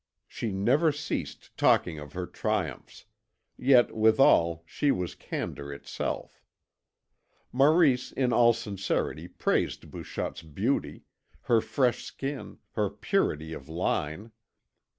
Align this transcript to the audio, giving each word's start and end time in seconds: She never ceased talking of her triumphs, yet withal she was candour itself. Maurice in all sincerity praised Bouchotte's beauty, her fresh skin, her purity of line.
She 0.27 0.51
never 0.51 0.91
ceased 0.91 1.55
talking 1.57 1.99
of 1.99 2.13
her 2.13 2.25
triumphs, 2.25 3.05
yet 3.55 3.95
withal 3.95 4.63
she 4.65 4.89
was 4.89 5.13
candour 5.13 5.71
itself. 5.71 6.41
Maurice 7.51 8.11
in 8.11 8.33
all 8.33 8.51
sincerity 8.53 9.27
praised 9.27 9.91
Bouchotte's 9.91 10.41
beauty, 10.41 11.03
her 11.41 11.61
fresh 11.61 12.03
skin, 12.03 12.57
her 12.71 12.89
purity 12.89 13.53
of 13.53 13.69
line. 13.69 14.31